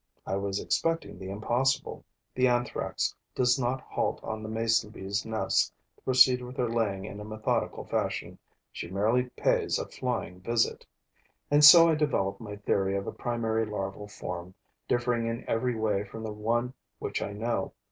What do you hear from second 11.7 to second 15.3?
I develop my theory of a primary larval form, differing